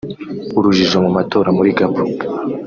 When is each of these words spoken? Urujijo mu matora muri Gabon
Urujijo 0.57 0.97
mu 1.05 1.09
matora 1.17 1.49
muri 1.57 1.69
Gabon 1.77 2.07